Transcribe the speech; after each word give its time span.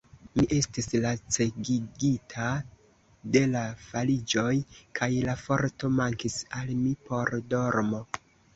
Mi 0.37 0.43
estis 0.55 0.87
lacegigita 1.01 2.47
de 3.37 3.43
la 3.53 3.63
fariĝoj, 3.91 4.57
kaj 5.03 5.11
la 5.29 5.39
forto 5.45 5.93
mankis 6.01 6.41
al 6.63 6.75
mi 6.83 6.99
por 7.11 7.35
dormo. 7.55 8.05